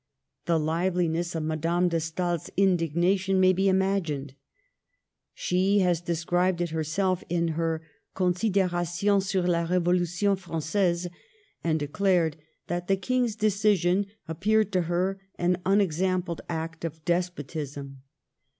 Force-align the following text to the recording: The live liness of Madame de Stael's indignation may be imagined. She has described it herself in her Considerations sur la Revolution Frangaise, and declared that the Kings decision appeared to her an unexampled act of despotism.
The 0.47 0.57
live 0.59 0.95
liness 0.95 1.35
of 1.35 1.43
Madame 1.43 1.87
de 1.87 1.99
Stael's 1.99 2.49
indignation 2.57 3.39
may 3.39 3.53
be 3.53 3.69
imagined. 3.69 4.33
She 5.35 5.81
has 5.81 6.01
described 6.01 6.59
it 6.59 6.71
herself 6.71 7.23
in 7.29 7.49
her 7.49 7.83
Considerations 8.15 9.27
sur 9.27 9.43
la 9.43 9.61
Revolution 9.67 10.35
Frangaise, 10.35 11.07
and 11.63 11.77
declared 11.79 12.37
that 12.65 12.87
the 12.87 12.97
Kings 12.97 13.35
decision 13.35 14.07
appeared 14.27 14.71
to 14.71 14.81
her 14.89 15.21
an 15.37 15.61
unexampled 15.67 16.41
act 16.49 16.83
of 16.83 17.05
despotism. 17.05 18.01